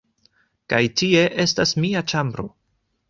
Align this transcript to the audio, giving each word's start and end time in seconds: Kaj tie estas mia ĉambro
Kaj 0.73 0.79
tie 1.01 1.21
estas 1.45 1.75
mia 1.85 2.03
ĉambro 2.13 2.47